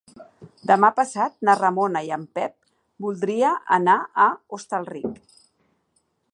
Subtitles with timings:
[0.69, 2.55] Demà passat na Ramona i en Pep
[3.07, 5.25] voldria anar a Hostalric.